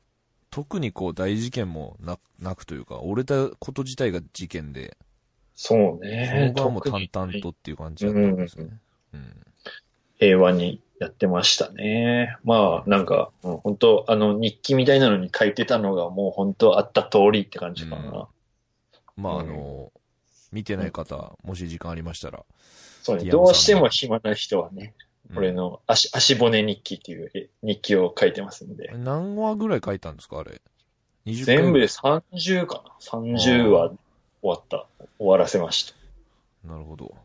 [0.49, 4.95] 特にこう大事件もななくというか、折れたこと自体が事件で、
[5.55, 6.61] そうそねの。
[6.61, 8.69] 後はも淡々とっていう感じだったんですね。
[9.13, 9.45] うん。
[10.19, 12.37] 平和にやってましたね。
[12.45, 18.29] まあ、なんか、うん、本当あの、日記みたいなのに書いてたのがもう本当あった通りって感じかな。
[19.17, 19.91] まあ、あうんの、
[20.53, 22.45] 見てない方、もし時間ありましたら、
[23.03, 23.29] そうね。
[23.29, 24.93] どうしても暇な人はね、
[25.31, 28.91] うん俺の足、足骨日記っていうえ日記を書いてますんで。
[28.95, 30.61] 何話ぐらい書いたんですかあれ
[31.25, 31.57] ？20回？
[31.57, 33.97] 全部で30かな ?30 は終
[34.43, 34.85] わった。
[35.17, 35.93] 終わらせまし
[36.63, 36.67] た。
[36.67, 37.15] なるほど。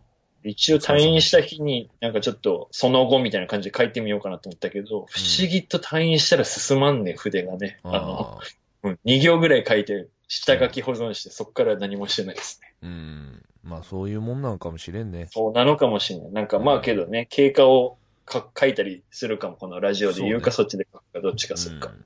[0.42, 7.78] 一応退院した日に、なんかちょっと、その後みたいな感じで書いてみようかなと思ったけど、不思議と退院したら進まんね、筆がね。
[7.82, 8.40] あの。
[8.82, 12.72] うん、2行ぐらい書いて、下書き保存して、そこから何もしてないですね。
[12.82, 13.42] うん。
[13.64, 15.26] まあそういうもんなのかもしれんね。
[15.30, 16.32] そうなのかもしれない。
[16.32, 21.88] なんかまあけどね、経過をか書いたりするかも、このラジオで言うか、そ,、そうねっちで書くか、どっちかするか。
[21.88, 22.04] うん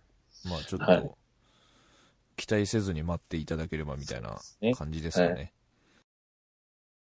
[0.50, 1.16] まあちょっはいと、
[2.36, 5.52] 期待せずに待っていただければみたいなね感じですよね。